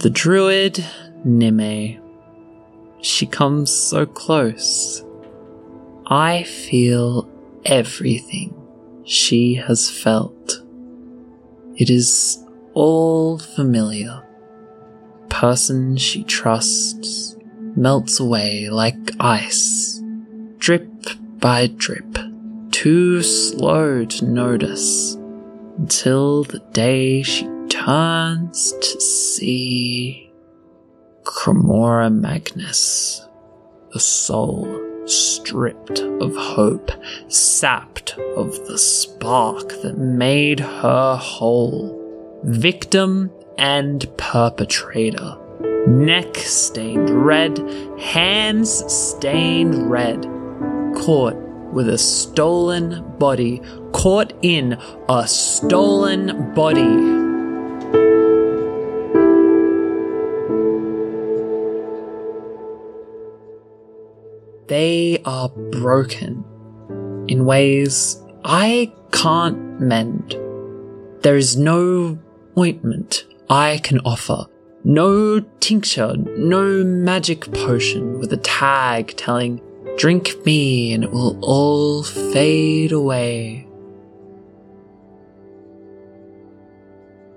[0.00, 0.82] The druid,
[1.24, 2.00] Nim.
[3.02, 5.04] She comes so close.
[6.06, 7.28] I feel
[7.66, 8.54] everything
[9.04, 10.62] she has felt.
[11.76, 14.22] It is all familiar.
[15.28, 17.36] Person she trusts
[17.76, 20.00] melts away like ice,
[20.56, 20.88] drip
[21.40, 22.16] by drip,
[22.70, 25.14] too slow to notice,
[25.76, 30.30] until the day she turns to see
[31.22, 33.26] Cremora Magnus,
[33.92, 36.90] the soul stripped of hope,
[37.28, 45.36] sapped of the spark that made her whole, victim and perpetrator.
[45.86, 47.58] Neck stained red,
[47.98, 50.22] hands stained red,
[50.96, 51.36] caught
[51.72, 54.78] with a stolen body, caught in
[55.08, 57.19] a stolen body.
[64.70, 66.44] They are broken
[67.26, 70.38] in ways I can't mend.
[71.22, 72.16] There is no
[72.56, 74.46] ointment I can offer,
[74.84, 79.60] no tincture, no magic potion with a tag telling,
[79.98, 83.66] drink me and it will all fade away.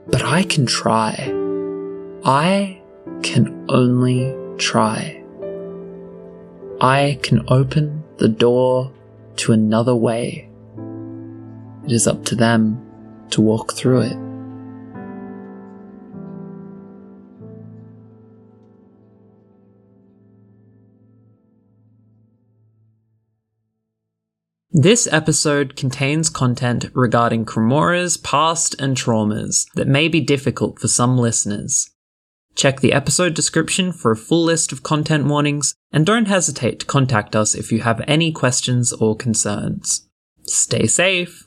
[0.05, 1.15] But I can try.
[2.23, 2.79] I
[3.23, 5.22] can only try.
[6.83, 8.91] I can open the door
[9.37, 10.49] to another way.
[11.85, 12.85] It is up to them
[13.29, 14.17] to walk through it.
[24.73, 31.17] This episode contains content regarding Cremora's past and traumas that may be difficult for some
[31.17, 31.92] listeners.
[32.55, 36.85] Check the episode description for a full list of content warnings, and don't hesitate to
[36.85, 40.07] contact us if you have any questions or concerns.
[40.43, 41.45] Stay safe!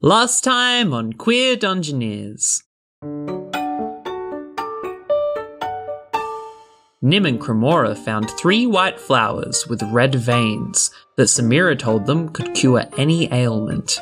[0.00, 2.62] Last time on Queer Dungeoneers.
[7.04, 12.54] Nim and Cremora found three white flowers with red veins that Samira told them could
[12.54, 13.98] cure any ailment.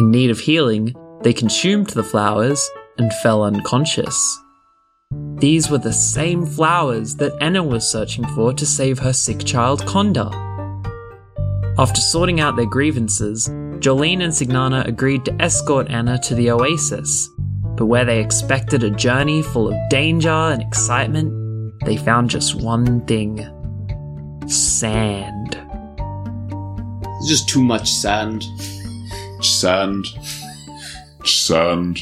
[0.00, 4.38] In need of healing, they consumed the flowers and fell unconscious.
[5.36, 9.82] These were the same flowers that Anna was searching for to save her sick child
[9.82, 10.32] Conda.
[11.78, 13.48] After sorting out their grievances,
[13.80, 17.28] Jolene and Signana agreed to escort Anna to the oasis.
[17.76, 21.32] But where they expected a journey full of danger and excitement,
[21.84, 23.48] they found just one thing
[24.46, 25.58] sand.
[27.18, 28.44] It's just too much sand.
[29.40, 30.06] Sand.
[31.24, 31.98] Sand.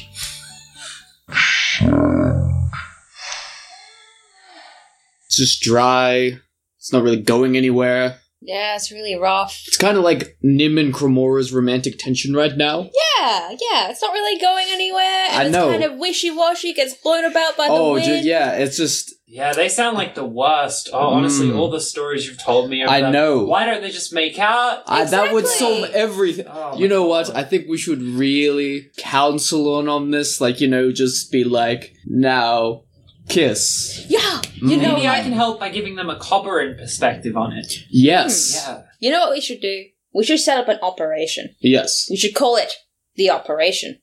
[5.26, 6.38] It's just dry.
[6.78, 8.18] It's not really going anywhere.
[8.50, 9.62] Yeah, it's really rough.
[9.66, 12.90] It's kind of like Nim and Cremora's romantic tension right now.
[13.18, 15.26] Yeah, yeah, it's not really going anywhere.
[15.30, 15.70] And I it's know.
[15.70, 18.06] kind of wishy washy, gets blown about by the oh, wind.
[18.06, 20.90] ju- yeah, it's just Yeah, they sound like the worst.
[20.92, 21.56] Oh, honestly, Mm.
[21.58, 22.82] all the stories you've told me.
[22.82, 23.44] I them, know.
[23.44, 24.82] Why don't they just make out?
[24.88, 26.46] I, that would solve everything.
[26.48, 27.26] Oh, you my know what?
[27.36, 30.40] I think we should really counsel on on this.
[30.40, 32.82] Like, you know, just be like, now,
[33.30, 34.04] kiss.
[34.08, 35.22] Yeah, you know Maybe I what?
[35.24, 37.72] can help by giving them a Cobberin perspective on it.
[37.88, 38.54] Yes.
[38.66, 38.82] Yeah.
[38.98, 39.86] You know what we should do?
[40.12, 41.54] We should set up an operation.
[41.60, 42.08] Yes.
[42.10, 42.74] We should call it
[43.16, 44.00] the operation.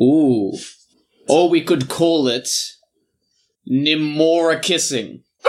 [0.00, 0.54] Ooh.
[1.28, 2.48] Or we could call it
[3.70, 5.24] Nimora kissing.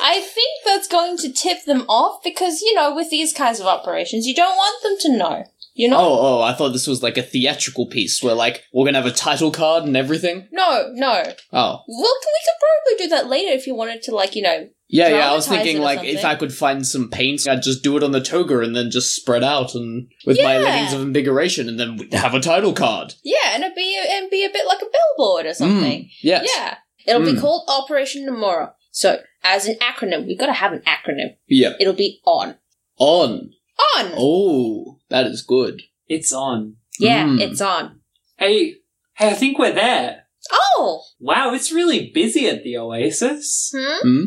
[0.00, 3.66] I think that's going to tip them off because, you know, with these kinds of
[3.66, 5.44] operations, you don't want them to know.
[5.78, 5.96] You know?
[5.96, 9.06] Oh, oh, I thought this was like a theatrical piece where like we're gonna have
[9.06, 10.48] a title card and everything.
[10.50, 11.22] No, no.
[11.52, 11.82] Oh.
[11.86, 14.68] Well, we could probably do that later if you wanted to, like, you know.
[14.88, 16.26] Yeah, yeah, I was Dramatize thinking or like if something.
[16.26, 19.14] I could find some paints, I'd just do it on the toga and then just
[19.14, 20.64] spread out and with my Yeah.
[20.64, 23.14] leggings of invigoration and then we'd have a title card.
[23.22, 24.86] Yeah, and it'd be and be a bit like a
[25.16, 26.04] billboard or something.
[26.06, 26.50] Mm, yes.
[26.56, 26.78] Yeah.
[27.06, 27.40] It'll be Mm.
[27.40, 28.72] called Operation Nimora.
[28.90, 31.36] So, as an acronym, we've got to have an acronym.
[31.46, 31.76] Yep.
[31.78, 32.56] It'll be ON.
[32.98, 33.52] On.
[33.78, 34.12] On!
[34.16, 35.82] Oh, that is good.
[36.08, 36.76] It's on.
[36.98, 37.40] Yeah, Mm.
[37.40, 38.00] it's on.
[38.38, 38.76] Hey,
[39.14, 40.24] hey, I think we're there.
[40.50, 41.02] Oh!
[41.20, 43.72] Wow, it's really busy at the Oasis.
[43.76, 43.96] Hmm?
[44.02, 44.24] Hmm?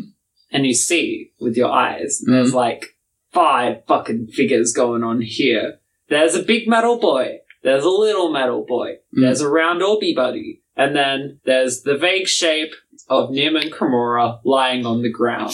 [0.50, 2.96] And you see with your eyes, there's like
[3.32, 5.80] five fucking figures going on here.
[6.08, 7.38] There's a big metal boy.
[7.62, 8.96] There's a little metal boy.
[9.16, 9.22] Mm.
[9.22, 10.62] There's a round orbie buddy.
[10.76, 12.74] And then there's the vague shape
[13.08, 15.52] of Nim and Cremora lying on the ground.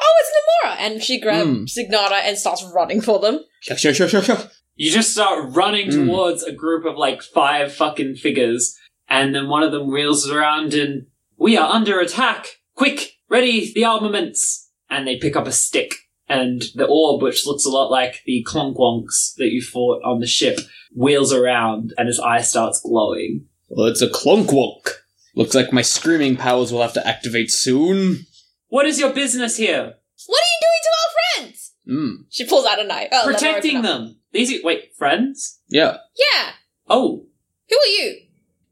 [0.00, 0.32] Oh, it's
[0.64, 0.76] Nimora!
[0.78, 3.40] And she grabs Signora and starts running for them.
[3.60, 4.38] Sure, sure, sure, sure, sure.
[4.74, 6.06] You just start running Mm.
[6.06, 8.76] towards a group of like five fucking figures,
[9.08, 11.06] And then one of them wheels around and
[11.36, 12.46] we are under attack.
[12.74, 14.70] Quick, ready the armaments.
[14.88, 15.94] And they pick up a stick.
[16.28, 20.26] And the orb, which looks a lot like the clonkwonks that you fought on the
[20.26, 20.60] ship,
[20.96, 23.44] wheels around and his eye starts glowing.
[23.68, 24.88] Well, it's a clonkwonk.
[25.34, 28.24] Looks like my screaming powers will have to activate soon.
[28.68, 29.96] What is your business here?
[30.26, 31.72] What are you doing to our friends?
[31.86, 32.22] Hmm.
[32.30, 33.08] She pulls out a knife.
[33.12, 34.16] Oh, Protecting them.
[34.32, 35.60] These, are- wait, friends?
[35.68, 35.98] Yeah.
[36.16, 36.50] Yeah.
[36.88, 37.26] Oh,
[37.68, 38.16] Who are you?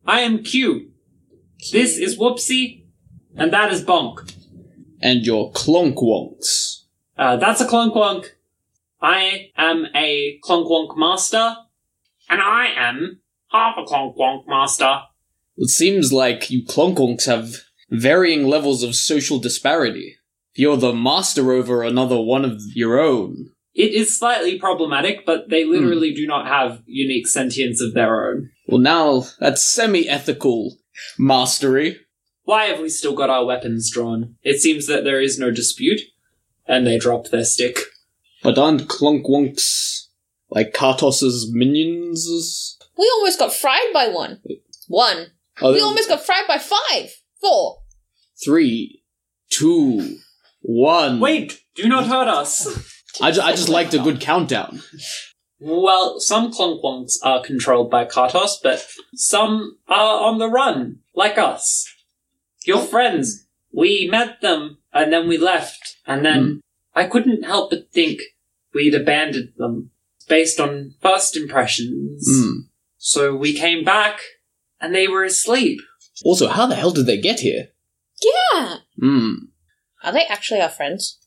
[0.07, 0.91] I am Q.
[1.73, 2.85] This is Whoopsie,
[3.37, 4.33] and that is Bonk.
[5.03, 6.83] And your clonkwonks.
[7.17, 8.27] Uh, that's a Clonkwonk.
[9.03, 11.57] I am a Clonkwonk master,
[12.29, 13.21] and I am
[13.51, 15.03] half a Clonkwonk master.
[15.57, 17.57] It seems like you clonkwonks have
[17.91, 20.17] varying levels of social disparity.
[20.55, 23.51] You're the master over another one of your own.
[23.75, 25.71] It is slightly problematic, but they hmm.
[25.71, 28.51] literally do not have unique sentience of their own.
[28.67, 30.77] Well, now that's semi ethical
[31.19, 32.01] mastery.
[32.45, 34.37] Why have we still got our weapons drawn?
[34.43, 36.01] It seems that there is no dispute,
[36.67, 37.79] and they drop their stick.
[38.43, 40.07] But aren't clonkwonks
[40.51, 42.77] like Kartos's minions?
[42.99, 44.41] We almost got fried by one.
[44.89, 45.29] One.
[45.63, 47.11] Oh, We almost got fried by five.
[47.41, 47.83] Four.
[48.43, 49.03] Three,
[49.51, 50.19] two,
[50.71, 51.21] one.
[51.21, 52.67] Wait, do not hurt us!
[53.21, 54.83] I, ju- I just liked a good countdown.
[55.59, 61.87] Well, some Clonkwonks are controlled by Kartos, but some are on the run, like us.
[62.65, 66.61] Your friends, we met them, and then we left, and then
[66.95, 68.21] I couldn't help but think
[68.73, 69.91] we'd abandoned them,
[70.29, 72.27] based on first impressions.
[72.31, 72.53] Hmm.
[72.97, 74.21] So we came back,
[74.81, 75.81] and they were asleep.
[76.25, 77.69] Also, how the hell did they get here?
[78.23, 78.77] Yeah.
[78.99, 79.35] Hmm.
[80.03, 81.19] Are they actually our friends?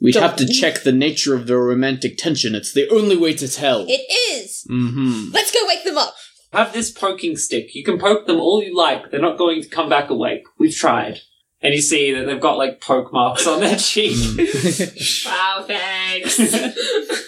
[0.00, 2.54] We'd Don't- have to check the nature of their romantic tension.
[2.54, 3.86] It's the only way to tell.
[3.88, 4.02] It
[4.32, 4.66] is.
[4.70, 5.30] mm-hmm.
[5.32, 6.14] Let's go wake them up.
[6.52, 7.74] Have this poking stick.
[7.74, 9.10] You can poke them all you like.
[9.10, 10.44] They're not going to come back awake.
[10.58, 11.20] We've tried.
[11.62, 14.16] And you see that they've got like poke marks on their cheek.
[15.26, 16.38] Wow, thanks.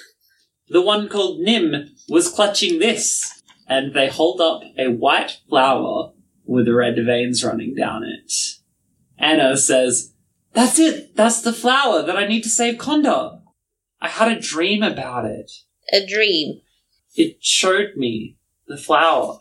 [0.70, 6.12] The one called Nim was clutching this, and they hold up a white flower
[6.44, 8.31] with red veins running down it.
[9.19, 10.12] Anna says,
[10.55, 11.15] That's it!
[11.17, 13.41] That's the flower that I need to save Conda!
[14.00, 15.50] I had a dream about it.
[15.93, 16.61] A dream.
[17.15, 18.37] It showed me
[18.67, 19.41] the flower.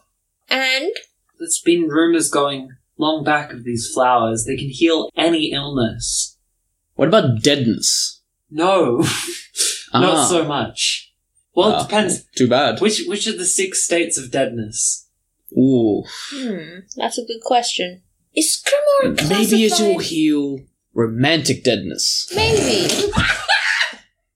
[0.50, 0.92] And
[1.38, 4.46] There's been rumors going long back of these flowers.
[4.46, 6.38] They can heal any illness.
[6.96, 8.22] What about deadness?
[8.50, 9.04] No,
[9.94, 10.00] Ah.
[10.02, 11.14] not so much.
[11.54, 12.24] Well, Ah, it depends.
[12.36, 12.82] Too bad.
[12.82, 15.08] Which which of the six states of deadness?
[15.54, 16.04] Ooh.
[16.32, 18.02] hmm, that's a good question.
[18.36, 20.60] Is Cremora Maybe it will heal
[20.98, 22.30] romantic deadness.
[22.36, 23.12] Maybe.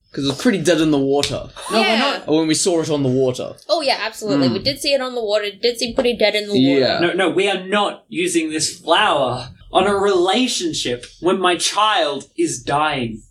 [0.10, 1.50] Because it's pretty dead in the water.
[1.72, 1.98] No, we're yeah.
[1.98, 2.28] not.
[2.28, 3.54] Or when we saw it on the water.
[3.70, 4.50] Oh yeah, absolutely.
[4.50, 4.56] Hmm.
[4.56, 5.46] We did see it on the water.
[5.46, 6.80] It did seem pretty dead in the water.
[6.82, 7.00] Yeah.
[7.00, 12.62] No, no, we are not using this flower on a relationship when my child is
[12.62, 13.24] dying.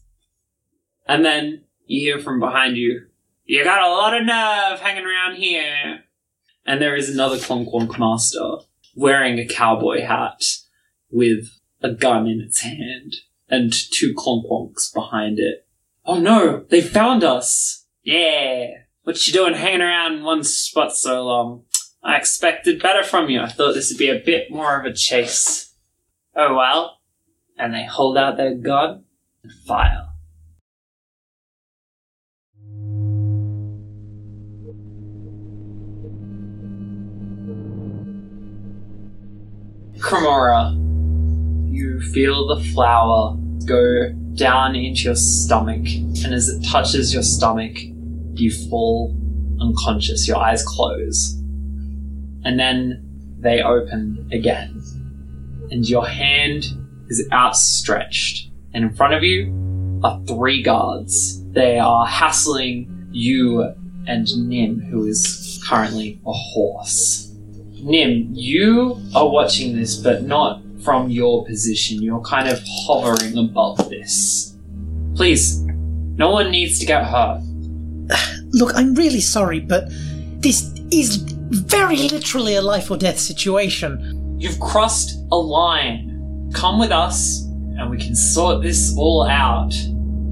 [1.06, 3.08] And then you hear from behind you,
[3.44, 6.04] you got a lot of nerve hanging around here.
[6.64, 8.56] And there is another Clonkwonk master
[8.96, 10.42] wearing a cowboy hat
[11.10, 13.16] with a gun in its hand
[13.48, 15.66] and two Clonkwonks behind it.
[16.04, 17.86] Oh no, they found us!
[18.02, 18.66] Yeah!
[19.02, 21.64] What you doing hanging around in one spot so long?
[22.02, 23.40] I expected better from you.
[23.40, 25.74] I thought this would be a bit more of a chase.
[26.34, 26.98] Oh well.
[27.58, 29.04] And they hold out their gun
[29.42, 30.06] and fire.
[39.98, 40.89] Cremora,
[41.70, 45.86] you feel the flower go down into your stomach,
[46.24, 47.76] and as it touches your stomach,
[48.34, 49.14] you fall
[49.60, 50.26] unconscious.
[50.26, 51.34] Your eyes close.
[52.44, 53.06] And then
[53.38, 54.82] they open again.
[55.70, 56.64] And your hand
[57.08, 58.50] is outstretched.
[58.72, 61.44] And in front of you are three guards.
[61.52, 63.74] They are hassling you
[64.06, 67.32] and Nim, who is currently a horse.
[67.82, 72.02] Nim, you are watching this, but not from your position.
[72.02, 74.56] You're kind of hovering above this.
[75.14, 75.60] Please,
[76.16, 77.40] no one needs to get hurt.
[78.52, 79.84] Look, I'm really sorry, but
[80.40, 81.16] this is
[81.50, 84.36] very literally a life or death situation.
[84.38, 86.50] You've crossed a line.
[86.54, 89.72] Come with us, and we can sort this all out.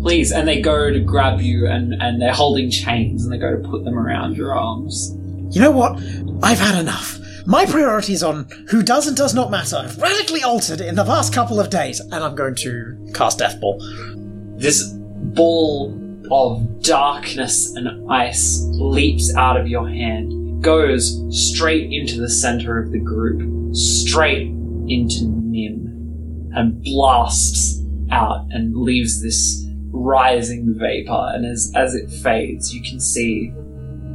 [0.00, 0.33] Please.
[0.33, 3.69] And they go to grab you, and, and they're holding chains, and they go to
[3.69, 5.14] put them around your arms.
[5.50, 5.99] You know what?
[6.43, 7.19] I've had enough.
[7.49, 11.33] My priorities on who does and does not matter have radically altered in the past
[11.33, 13.81] couple of days, and I'm going to cast Death Ball.
[14.59, 15.99] This ball
[16.31, 22.93] of darkness and ice leaps out of your hand, goes straight into the center of
[22.93, 24.49] the group, straight
[24.87, 31.31] into Nim and blasts out and leaves this rising vapor.
[31.33, 33.55] And as, as it fades, you can see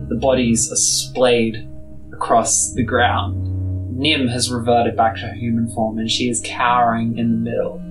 [0.08, 1.68] the bodies are splayed
[2.14, 3.50] across the ground.
[3.98, 7.82] Nim has reverted back to her human form and she is cowering in the middle.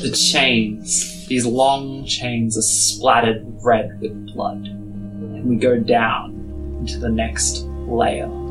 [0.00, 4.66] The chains, these long chains, are splattered red with blood.
[4.66, 6.32] And we go down
[6.80, 8.43] into the next layer.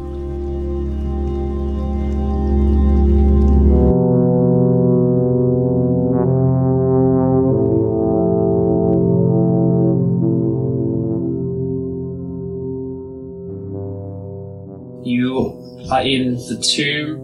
[15.93, 17.19] Are in the tomb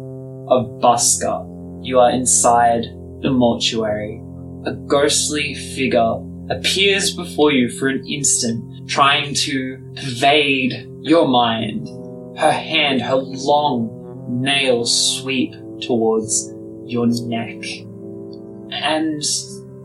[0.47, 1.43] of Busker.
[1.81, 2.83] You are inside
[3.21, 4.21] the mortuary.
[4.65, 6.17] A ghostly figure
[6.51, 11.87] appears before you for an instant, trying to pervade your mind.
[12.37, 13.89] Her hand, her long
[14.29, 16.53] nails sweep towards
[16.85, 17.63] your neck.
[18.71, 19.23] And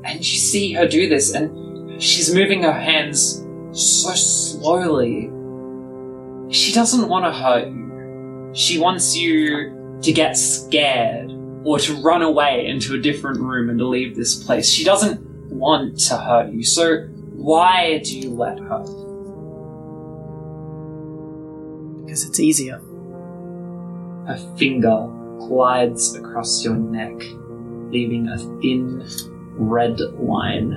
[0.05, 5.31] and you see her do this and she's moving her hands so slowly.
[6.53, 7.84] She doesn't want to hurt you.
[8.55, 11.33] She wants you to get scared
[11.65, 14.71] or to run away into a different room and to leave this place.
[14.71, 15.21] She doesn't
[15.51, 16.63] want to hurt you.
[16.63, 18.79] So why do you let her?
[22.05, 22.79] Because it's easier.
[24.29, 25.09] Her finger
[25.41, 27.15] glides across your neck,
[27.91, 29.05] leaving a thin
[29.57, 30.73] red line,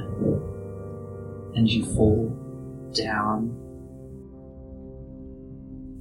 [1.56, 2.30] and you fall
[2.96, 3.56] down.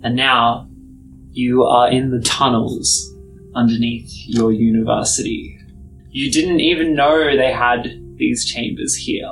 [0.02, 0.70] And now
[1.36, 3.14] you are in the tunnels
[3.54, 5.58] underneath your university.
[6.10, 9.30] You didn't even know they had these chambers here,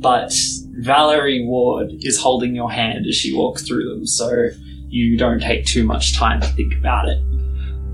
[0.00, 0.34] but
[0.80, 4.48] Valerie Ward is holding your hand as she walks through them, so
[4.88, 7.18] you don't take too much time to think about it.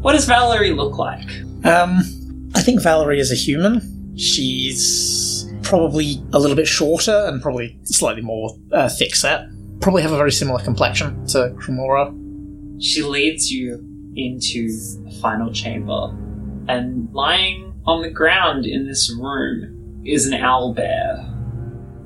[0.00, 1.28] What does Valerie look like?
[1.64, 4.16] Um, I think Valerie is a human.
[4.16, 9.49] She's probably a little bit shorter and probably slightly more uh, thick set.
[9.80, 12.25] Probably have a very similar complexion to Cremora.
[12.80, 13.85] She leads you
[14.16, 14.68] into
[15.04, 16.16] the final chamber,
[16.68, 21.25] and lying on the ground in this room is an owl bear,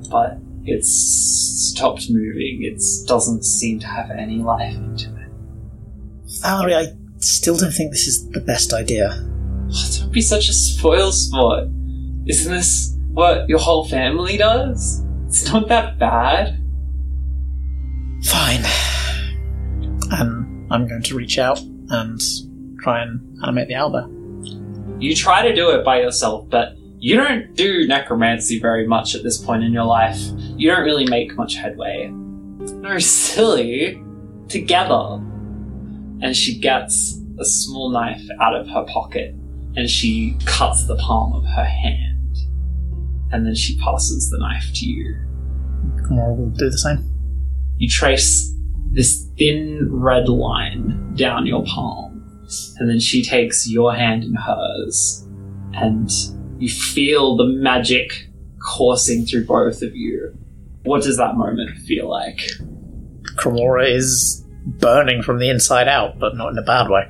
[0.09, 2.59] but it's stopped moving.
[2.61, 5.29] It doesn't seem to have any life into it.
[6.41, 6.87] Valerie, I
[7.17, 9.09] still don't think this is the best idea.
[9.13, 11.67] Oh, don't be such a spoil sport.
[12.25, 15.03] Isn't this what your whole family does?
[15.27, 16.59] It's not that bad.
[18.23, 18.63] Fine.
[20.73, 22.19] I'm going to reach out and
[22.81, 24.09] try and animate the owlbear.
[24.99, 29.21] You try to do it by yourself, but you don't do necromancy very much at
[29.21, 30.17] this point in your life.
[30.57, 32.07] You don't really make much headway.
[32.07, 34.01] No, silly.
[34.47, 35.21] Together.
[36.23, 39.35] And she gets a small knife out of her pocket
[39.75, 42.35] and she cuts the palm of her hand.
[43.31, 45.19] And then she passes the knife to you.
[46.09, 47.13] Will do the same.
[47.77, 48.53] You trace
[48.93, 52.11] this thin red line down your palm.
[52.77, 55.27] And then she takes your hand in hers.
[55.73, 56.09] And
[56.59, 60.37] you feel the magic coursing through both of you.
[60.83, 62.39] What does that moment feel like?
[63.35, 67.09] Cremora is burning from the inside out, but not in a bad way.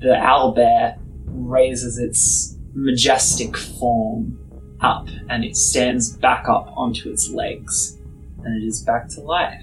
[0.00, 4.38] The owlbear raises its majestic form
[4.80, 7.98] up and it stands back up onto its legs.
[8.44, 9.62] And it is back to life.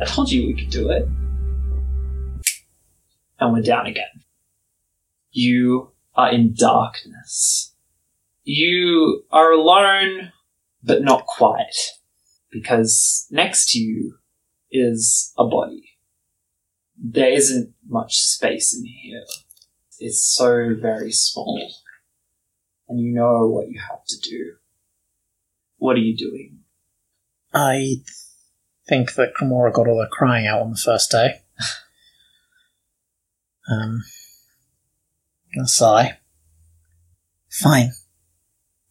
[0.00, 1.06] I told you we could do it.
[3.38, 4.24] And we're down again.
[5.30, 7.74] You are in darkness.
[8.44, 10.32] You are alone,
[10.82, 11.76] but not quite.
[12.50, 14.16] Because next to you
[14.70, 15.98] is a body.
[16.96, 19.24] There isn't much space in here.
[19.98, 21.70] It's so very small.
[22.88, 24.54] And you know what you have to do.
[25.76, 26.60] What are you doing?
[27.52, 27.96] I
[28.90, 31.42] think that Cremora got all her crying out on the first day.
[33.70, 34.02] um,
[35.54, 36.18] gonna sigh.
[37.48, 37.92] Fine.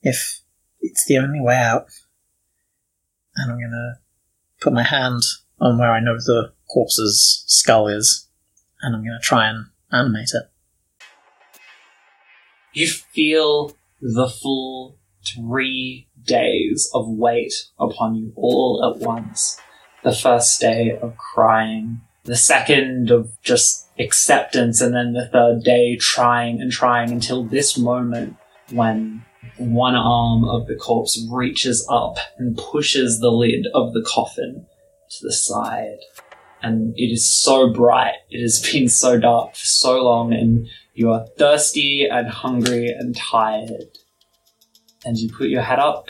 [0.01, 0.39] If
[0.79, 1.87] it's the only way out.
[3.35, 3.99] And I'm gonna
[4.61, 5.21] put my hand
[5.59, 8.27] on where I know the corpse's skull is,
[8.81, 10.43] and I'm gonna try and animate it.
[12.73, 19.59] You feel the full three days of weight upon you all at once.
[20.03, 25.97] The first day of crying, the second of just acceptance, and then the third day
[25.97, 28.37] trying and trying until this moment
[28.71, 29.25] when
[29.57, 34.65] one arm of the corpse reaches up and pushes the lid of the coffin
[35.09, 35.99] to the side.
[36.61, 38.15] And it is so bright.
[38.29, 40.67] It has been so dark for so long, and
[40.99, 43.97] You are thirsty and hungry and tired.
[45.05, 46.09] And you put your head up,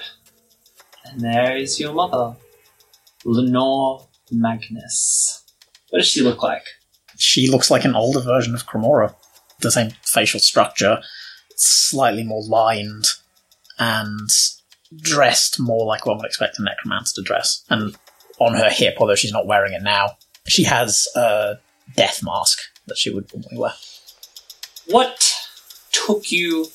[1.05, 2.35] and there is your mother,
[3.25, 5.43] Lenore Magnus.
[5.89, 6.63] What does she look like?
[7.17, 9.15] She looks like an older version of Cremora.
[9.61, 11.01] The same facial structure,
[11.55, 13.05] slightly more lined,
[13.77, 14.29] and
[14.95, 17.65] dressed more like one would expect a necromancer to dress.
[17.69, 17.95] And
[18.39, 21.55] on her hip, although she's not wearing it now, she has a
[21.95, 23.73] death mask that she would normally wear.
[24.87, 25.35] What
[25.91, 26.67] took you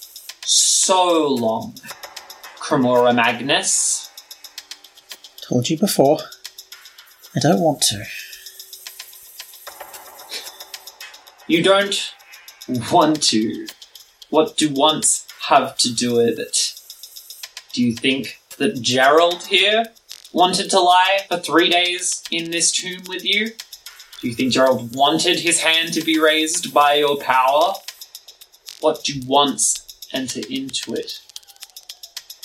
[0.45, 1.75] so long,
[2.59, 4.11] Cremora Magnus?
[5.41, 6.19] Told you before.
[7.37, 8.05] I don't want to.
[11.49, 12.13] You don't
[12.93, 13.67] want to.
[14.31, 16.75] What do wants have to do with it?
[17.73, 19.85] Do you think that Gerald here
[20.33, 23.51] wanted to lie for three days in this tomb with you?
[24.21, 27.75] Do you think Gerald wanted his hand to be raised by your power?
[28.81, 31.21] What do wants enter into it?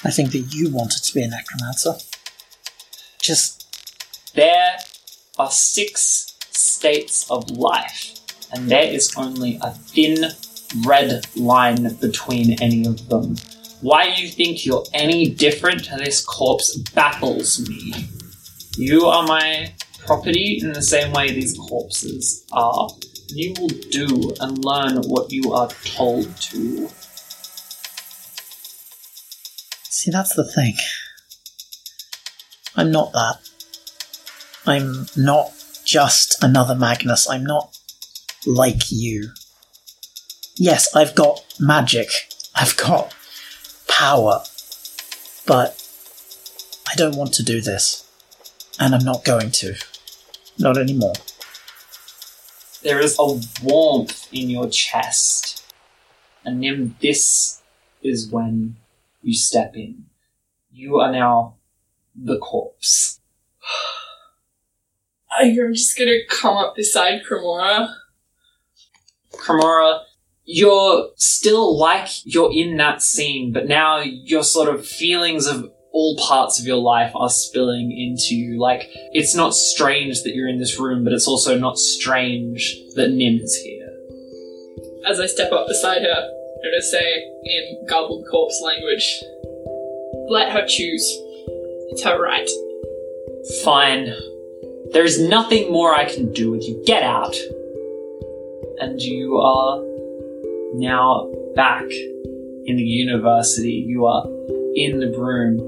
[0.03, 1.95] I think that you wanted to be a necromancer.
[3.21, 3.58] Just
[4.39, 4.77] There
[5.37, 8.13] are six states of life,
[8.53, 10.31] and there is only a thin
[10.85, 13.35] red line between any of them.
[13.81, 18.07] Why you think you're any different to this corpse baffles me.
[18.77, 19.73] You are my
[20.05, 22.87] property in the same way these corpses are.
[23.27, 26.87] You will do and learn what you are told to.
[29.89, 30.75] See, that's the thing.
[32.77, 33.48] I'm not that.
[34.69, 35.51] I'm not
[35.83, 37.27] just another Magnus.
[37.27, 37.75] I'm not
[38.45, 39.31] like you.
[40.57, 42.09] Yes, I've got magic.
[42.53, 43.15] I've got
[43.87, 44.43] power.
[45.47, 45.83] But
[46.87, 48.07] I don't want to do this.
[48.79, 49.73] And I'm not going to.
[50.59, 51.13] Not anymore.
[52.83, 55.65] There is a warmth in your chest.
[56.45, 57.63] And then this
[58.03, 58.75] is when
[59.23, 60.05] you step in.
[60.71, 61.55] You are now
[62.15, 63.19] the corpse.
[65.39, 67.93] I'm just gonna come up beside Cremora.
[69.33, 70.01] Cremora,
[70.43, 76.17] you're still like you're in that scene, but now your sort of feelings of all
[76.17, 78.59] parts of your life are spilling into you.
[78.59, 83.11] Like, it's not strange that you're in this room, but it's also not strange that
[83.11, 83.89] Nim is here.
[85.07, 89.23] As I step up beside her, I'm gonna say in garbled corpse language,
[90.29, 91.07] let her choose.
[91.91, 92.49] It's her right.
[93.63, 94.13] Fine.
[94.91, 96.81] There is nothing more I can do with you.
[96.85, 97.35] Get out.
[98.79, 99.83] And you are
[100.73, 103.83] now back in the university.
[103.85, 104.25] You are
[104.75, 105.59] in the room.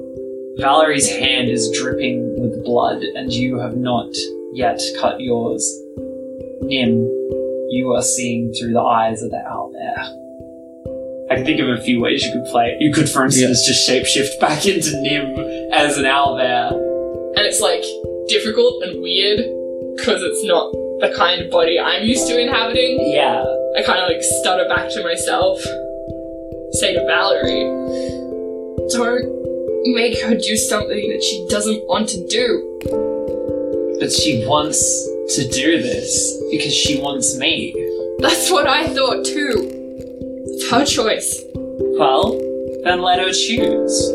[0.58, 4.10] Valerie's hand is dripping with blood, and you have not
[4.54, 5.64] yet cut yours.
[6.62, 6.94] Nim,
[7.70, 10.22] you are seeing through the eyes of the owlbear.
[11.32, 12.82] I can think of a few ways you could play it.
[12.82, 15.38] You could, for instance, just shapeshift back into Nim
[15.74, 16.72] as an owlbear.
[16.72, 17.84] And it's like
[18.32, 19.40] difficult and weird
[19.98, 23.12] because it's not the kind of body I'm used to inhabiting.
[23.12, 23.44] Yeah.
[23.76, 25.60] I kind of like stutter back to myself,
[26.80, 27.68] say to Valerie,
[28.90, 29.28] don't
[29.94, 32.80] make her do something that she doesn't want to do.
[34.00, 34.80] But she wants
[35.36, 37.74] to do this because she wants me.
[38.20, 39.70] That's what I thought too.
[40.48, 41.44] It's her choice.
[42.00, 42.32] Well,
[42.84, 44.10] then let her choose.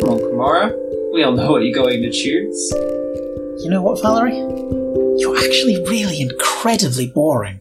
[0.00, 1.12] Come on, Cremora.
[1.12, 3.01] We all know what you're going to choose.
[3.58, 4.38] You know what, Valerie?
[5.18, 7.60] You're actually really incredibly boring.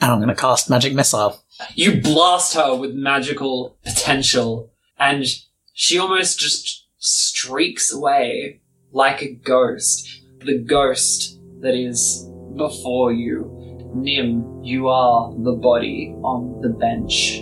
[0.00, 1.42] And I'm going to cast Magic Missile.
[1.74, 5.24] You blast her with magical potential, and
[5.72, 8.60] she almost just streaks away
[8.92, 10.08] like a ghost.
[10.40, 13.58] The ghost that is before you.
[13.94, 17.40] Nim, you are the body on the bench.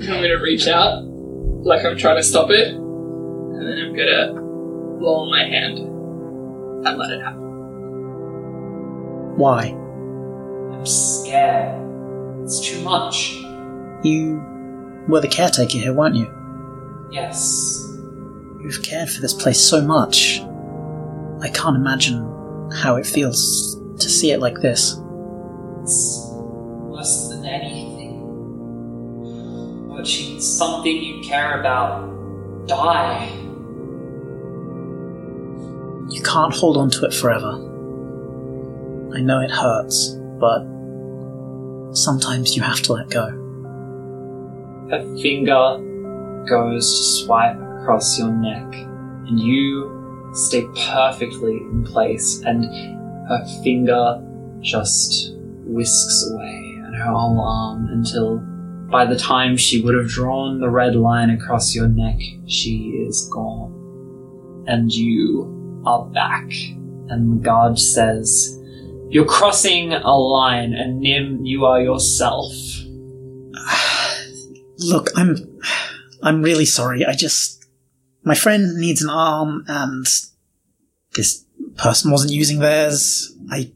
[0.00, 4.32] I'm gonna reach out, like I'm trying to stop it, and then I'm gonna
[4.98, 5.89] blow on my hand
[6.84, 7.50] and let it happen.
[9.36, 9.68] Why?
[10.72, 11.80] I'm scared.
[12.42, 13.36] It's too much.
[14.02, 14.42] You
[15.08, 16.32] were the caretaker here, weren't you?
[17.10, 17.86] Yes.
[18.60, 20.40] You've cared for this place so much.
[21.40, 25.00] I can't imagine how it feels to see it like this.
[25.82, 28.20] It's worse than anything.
[29.88, 33.28] Watching something you care about die.
[36.10, 37.52] You can't hold on to it forever.
[39.14, 40.64] I know it hurts, but
[41.94, 43.28] sometimes you have to let go.
[44.90, 45.78] Her finger
[46.48, 48.74] goes to swipe across your neck,
[49.28, 52.64] and you stay perfectly in place, and
[53.28, 54.20] her finger
[54.60, 58.38] just whisks away, and her whole arm until
[58.90, 63.30] by the time she would have drawn the red line across your neck, she is
[63.32, 64.64] gone.
[64.66, 66.50] And you are back.
[67.08, 68.58] And guard says,
[69.08, 72.52] You're crossing a line, and Nim, you are yourself.
[74.78, 75.36] Look, I'm
[76.22, 77.04] I'm really sorry.
[77.04, 77.66] I just
[78.22, 80.06] my friend needs an arm and
[81.14, 81.44] this
[81.76, 83.34] person wasn't using theirs.
[83.50, 83.72] I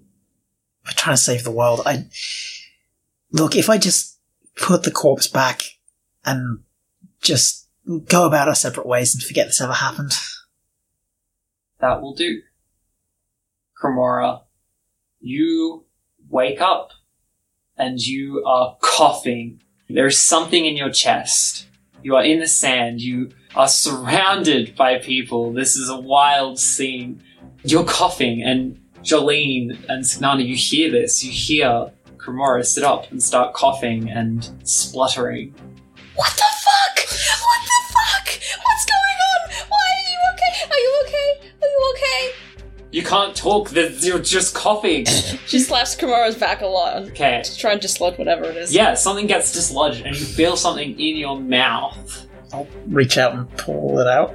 [0.84, 1.80] we're trying to save the world.
[1.86, 2.06] I
[3.32, 4.18] look, if I just
[4.56, 5.62] put the corpse back
[6.24, 6.60] and
[7.22, 7.68] just
[8.06, 10.12] go about our separate ways and forget this ever happened.
[11.84, 12.40] That will do.
[13.78, 14.44] Cremora,
[15.20, 15.84] you
[16.30, 16.92] wake up
[17.76, 19.60] and you are coughing.
[19.90, 21.66] There is something in your chest.
[22.02, 23.02] You are in the sand.
[23.02, 25.52] You are surrounded by people.
[25.52, 27.22] This is a wild scene.
[27.64, 31.22] You're coughing, and Jolene and Signana, you hear this.
[31.22, 35.54] You hear Cremora sit up and start coughing and spluttering.
[36.14, 36.53] What the
[42.94, 43.70] You can't talk.
[43.70, 45.04] there's- You're just coughing.
[45.46, 47.02] She slaps Cremora's back a lot.
[47.09, 47.42] Okay.
[47.44, 48.72] To try and dislodge whatever it is.
[48.72, 52.26] Yeah, something gets dislodged, and you feel something in your mouth.
[52.52, 54.33] I'll reach out and pull it out.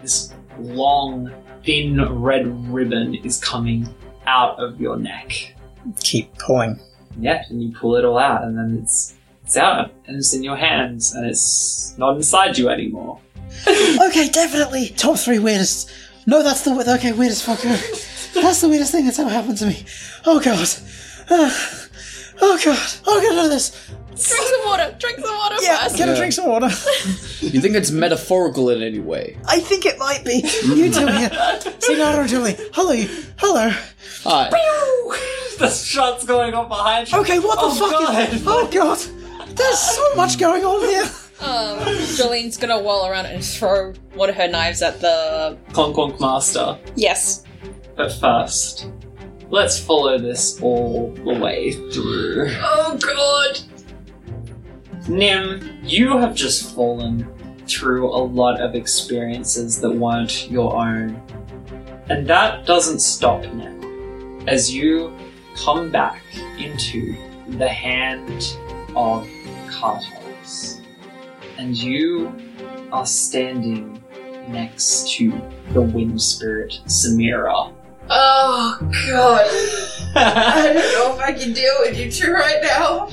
[0.00, 1.30] this long,
[1.62, 3.86] thin red ribbon is coming
[4.26, 5.54] out of your neck.
[6.00, 6.80] Keep pulling.
[7.18, 10.42] Yeah, and you pull it all out, and then it's it's out, and it's in
[10.42, 13.20] your hands, and it's not inside you anymore.
[14.08, 14.88] okay, definitely.
[14.96, 15.90] Top three weirdest.
[16.30, 17.58] No, that's the okay weirdest fuck.
[18.34, 19.84] That's the weirdest thing that's ever happened to me.
[20.24, 20.68] Oh god.
[21.28, 21.88] Ah.
[22.40, 22.78] oh god.
[23.04, 23.70] Oh god, none of this.
[24.06, 24.96] Drink some water.
[25.00, 25.96] Drink some water Yeah, first.
[25.96, 26.68] can I drink some water?
[27.40, 29.36] You think it's metaphorical in any way?
[29.48, 30.36] I think it might be.
[30.62, 31.30] You two here.
[31.80, 32.54] See, not or Julie.
[32.74, 33.08] Hello, you.
[33.38, 33.70] Hello.
[34.22, 34.50] Hi.
[35.58, 37.18] the shots going on behind you.
[37.18, 38.32] Okay, what the Oh, fuck God.
[38.32, 38.44] is.
[38.46, 38.98] Oh god.
[39.56, 41.10] There's so much going on here.
[41.40, 45.58] Um, Jolene's gonna whirl around and throw one of her knives at the.
[45.70, 46.78] Clonkwonk Master.
[46.96, 47.44] Yes.
[47.96, 48.88] But first,
[49.48, 52.50] let's follow this all the way through.
[52.60, 53.60] Oh god!
[55.08, 57.26] Nim, you have just fallen
[57.66, 61.20] through a lot of experiences that weren't your own.
[62.08, 63.76] And that doesn't stop now.
[64.46, 65.16] As you
[65.56, 66.22] come back
[66.58, 67.16] into
[67.48, 68.56] the hand
[68.96, 69.26] of
[69.68, 70.80] Kartos.
[71.58, 72.34] And you
[72.92, 74.02] are standing
[74.48, 75.32] next to
[75.72, 77.72] the wind spirit, Samira.
[78.08, 79.46] Oh god.
[80.16, 83.08] I don't know if I can deal with you two right now.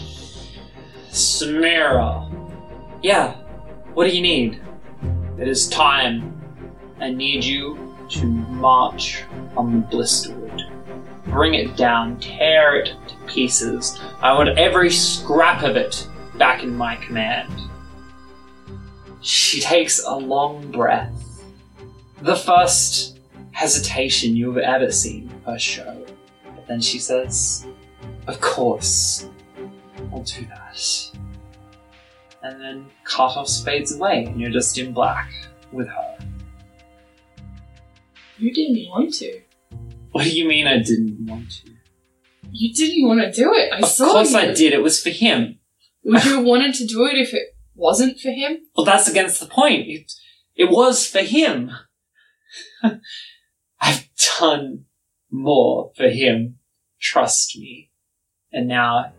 [1.10, 2.28] Samira.
[3.04, 3.36] Yeah,
[3.94, 4.62] what do you need?
[5.40, 6.34] It is time.
[7.00, 9.24] I need you to march
[9.56, 10.72] on the Blisterwood.
[11.26, 14.00] Bring it down, tear it to pieces.
[14.22, 17.52] I want every scrap of it back in my command.
[19.22, 21.44] She takes a long breath.
[22.22, 23.20] The first
[23.52, 26.06] hesitation you've ever seen her show.
[26.44, 27.66] But then she says,
[28.28, 29.28] Of course,
[30.12, 31.12] I'll do that.
[32.44, 35.32] And then Kartos fades away, and you're just in black
[35.72, 36.18] with her.
[38.38, 39.42] You didn't want to.
[40.12, 41.72] What do you mean I didn't want to?
[42.52, 43.74] You didn't want to do it.
[43.74, 44.38] I Of saw course you.
[44.38, 45.60] I did, it was for him.
[46.04, 48.58] Would you have wanted to do it if it wasn't for him?
[48.76, 49.88] Well, that's against the point.
[49.88, 50.12] It,
[50.56, 51.72] it was for him.
[53.80, 54.10] I've
[54.40, 54.86] done
[55.32, 56.58] more for him.
[57.00, 57.92] Trust me.
[58.52, 59.14] And now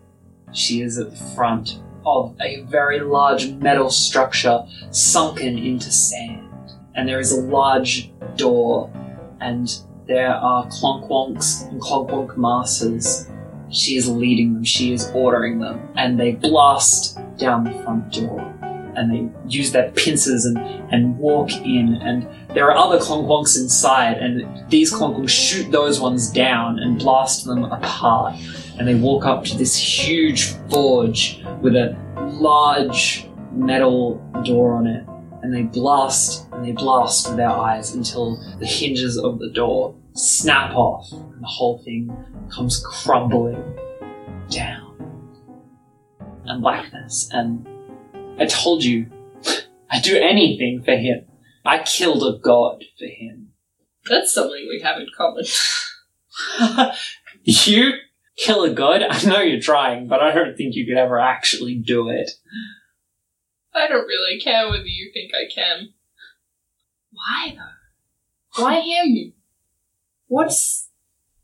[0.51, 6.49] she is at the front of a very large metal structure sunken into sand.
[6.95, 8.91] And there is a large door,
[9.39, 9.69] and
[10.07, 13.29] there are clonkwonks and clonkwonk masters.
[13.69, 18.55] She is leading them, she is ordering them, and they blast down the front door.
[18.95, 20.57] And they use their pincers and,
[20.91, 21.95] and walk in.
[22.01, 24.17] And there are other clonkwonks inside.
[24.17, 28.35] And these clonkwonks shoot those ones down and blast them apart.
[28.77, 35.05] And they walk up to this huge forge with a large metal door on it.
[35.41, 39.95] And they blast and they blast with their eyes until the hinges of the door
[40.13, 41.09] snap off.
[41.13, 42.11] And the whole thing
[42.49, 43.63] comes crumbling
[44.49, 44.88] down
[46.49, 47.67] and blackness and
[48.39, 49.07] I told you,
[49.89, 51.25] I'd do anything for him.
[51.65, 53.49] I killed a god for him.
[54.09, 55.43] That's something we have in common.
[57.43, 57.93] you
[58.37, 59.03] kill a god?
[59.03, 62.31] I know you're trying, but I don't think you could ever actually do it.
[63.73, 65.93] I don't really care whether you think I can.
[67.11, 68.63] Why though?
[68.63, 69.33] Why him?
[70.27, 70.89] What's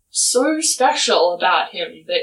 [0.09, 2.21] so special about him that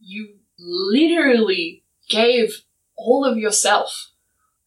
[0.00, 1.83] you literally
[2.14, 2.62] gave
[2.96, 4.10] all of yourself.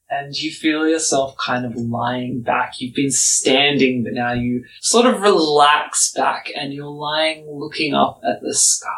[0.09, 2.79] and you feel yourself kind of lying back.
[2.79, 8.21] You've been standing, but now you sort of relax back and you're lying looking up
[8.23, 8.89] at the sky.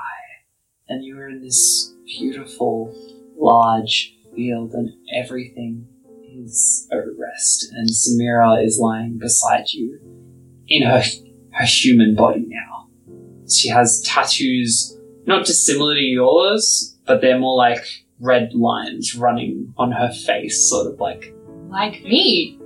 [0.88, 2.96] And you're in this beautiful,
[3.38, 5.88] large field, and everything
[6.36, 7.68] is at rest.
[7.72, 10.00] And Samira is lying beside you
[10.68, 11.04] in her,
[11.52, 12.88] her human body now.
[13.48, 17.84] She has tattoos, not dissimilar to yours, but they're more like
[18.20, 21.34] red lines running on her face, sort of like
[21.70, 22.60] Like me.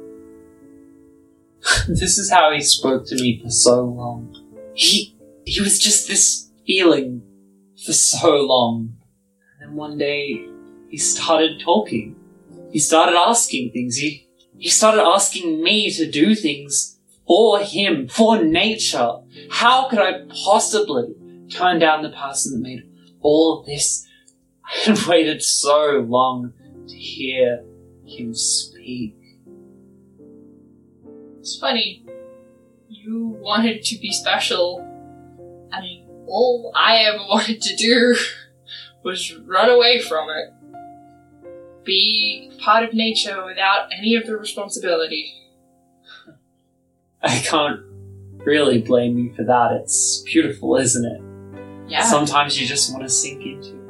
[1.87, 4.35] this is how he spoke to me for so long.
[4.73, 7.21] He he was just this feeling
[7.85, 8.95] for so long.
[9.59, 10.47] And then one day
[10.89, 12.15] he started talking.
[12.71, 13.97] He started asking things.
[13.97, 19.19] He he started asking me to do things for him, for nature.
[19.49, 21.13] How could I possibly
[21.49, 22.83] turn down the person that made
[23.21, 24.07] all of this?
[24.65, 26.53] I had waited so long
[26.87, 27.63] to hear
[28.05, 29.15] him speak.
[31.39, 32.05] It's funny.
[32.87, 34.79] You wanted to be special,
[35.71, 35.85] and
[36.27, 38.15] all I ever wanted to do
[39.03, 40.53] was run away from it.
[41.83, 45.33] Be part of nature without any of the responsibility.
[47.21, 47.81] I can't
[48.45, 49.71] really blame you for that.
[49.81, 51.89] It's beautiful, isn't it?
[51.89, 52.03] Yeah.
[52.03, 53.82] Sometimes you just want to sink into it.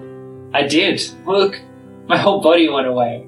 [0.54, 1.02] I did.
[1.26, 1.60] Look,
[2.08, 3.28] my whole body went away.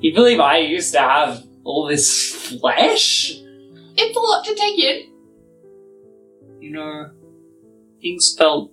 [0.00, 3.40] You believe I used to have all this flesh?
[3.96, 5.12] it's a lot to take in.
[6.60, 7.10] You know,
[8.00, 8.72] things felt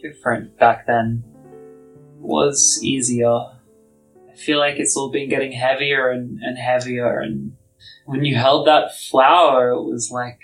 [0.00, 1.24] different back then.
[1.52, 3.28] It was easier.
[3.28, 7.56] I feel like it's all been getting heavier and, and heavier and
[8.06, 10.40] when you held that flower it was like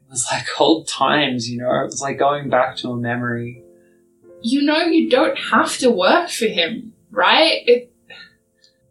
[0.00, 3.62] it was like old times, you know, it was like going back to a memory.
[4.42, 7.62] You know, you don't have to work for him, right?
[7.66, 7.92] It,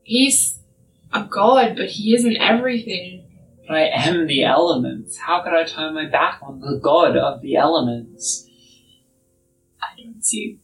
[0.03, 0.59] he's
[1.11, 3.23] a god, but he isn't everything.
[3.67, 5.17] But I am the elements.
[5.17, 8.47] How could I turn my back on the god of the elements?
[9.81, 10.59] I don't see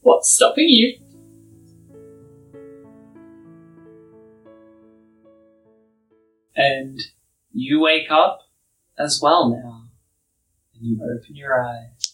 [0.00, 0.98] what's stopping you.
[6.56, 7.00] And
[7.52, 8.40] you wake up
[8.98, 9.88] as well now.
[10.74, 12.13] And you open your eyes.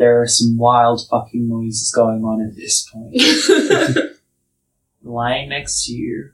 [0.00, 4.16] There are some wild fucking noises going on at this point.
[5.02, 6.30] Lying next to you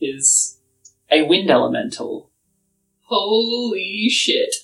[0.00, 0.58] is
[1.08, 2.32] a wind elemental.
[3.02, 4.56] Holy shit.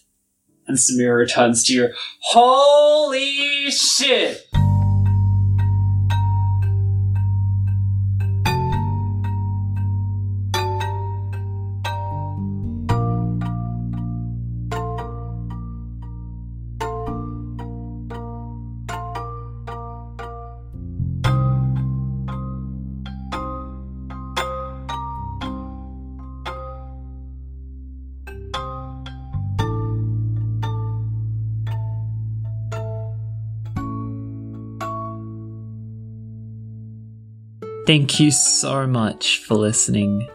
[0.66, 1.88] And Samira returns to you.
[2.18, 4.44] Holy shit!
[37.90, 40.28] Thank you so much for listening.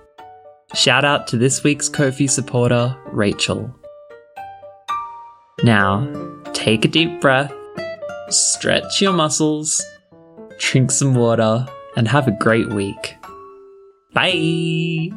[0.74, 3.74] Shout out to this week's Ko-fi supporter, Rachel.
[5.64, 6.06] Now,
[6.52, 7.54] take a deep breath,
[8.28, 9.82] stretch your muscles,
[10.60, 11.66] drink some water,
[11.96, 13.16] and have a great week.
[14.14, 15.12] Bye!